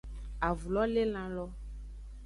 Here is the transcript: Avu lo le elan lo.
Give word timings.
Avu 0.47 0.67
lo 0.73 0.81
le 0.93 1.01
elan 1.05 1.27
lo. 1.35 1.45